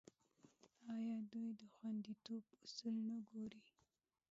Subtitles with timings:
[0.95, 3.61] آیا دوی د خوندیتوب اصول نه ګوري؟